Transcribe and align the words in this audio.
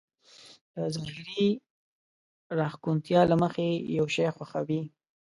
د 0.75 0.77
ظاهري 0.95 1.45
راښکونتيا 2.59 3.21
له 3.31 3.35
مخې 3.43 3.67
يو 3.97 4.05
شی 4.15 4.25
خوښوي. 4.35 4.81